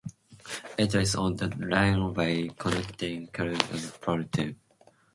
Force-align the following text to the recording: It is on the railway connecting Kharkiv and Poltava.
It 0.79 0.95
is 0.95 1.13
on 1.13 1.35
the 1.35 1.47
railway 1.59 2.47
connecting 2.57 3.27
Kharkiv 3.27 3.71
and 3.71 4.01
Poltava. 4.01 4.55